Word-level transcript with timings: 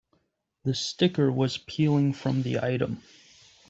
The 0.63 0.73
sticker 0.73 1.31
was 1.31 1.59
peeling 1.59 2.13
from 2.13 2.41
the 2.41 2.57
item. 2.65 3.03